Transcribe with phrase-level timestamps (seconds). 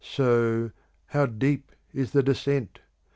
[0.03, 0.71] so
[1.09, 2.79] how deep is the descent!